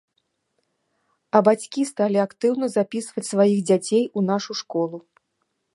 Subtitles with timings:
[1.39, 4.97] А бацькі сталі актыўна запісваць сваіх дзяцей у нашу школу.